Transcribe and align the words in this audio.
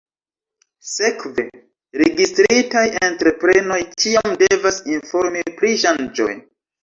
Sekve, 0.91 1.43
registritaj 2.01 2.83
entreprenoj 3.09 3.79
ĉiam 4.03 4.33
devas 4.45 4.81
informi 4.95 5.45
pri 5.61 5.73
ŝanĝoj. 5.85 6.29